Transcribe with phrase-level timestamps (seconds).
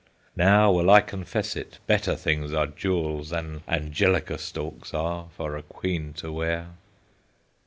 [0.35, 5.61] "Now will I confess it, Better things are jewels Than angelica stalks are For a
[5.61, 6.69] Queen to wear."